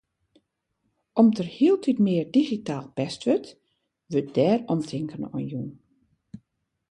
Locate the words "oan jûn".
5.33-5.69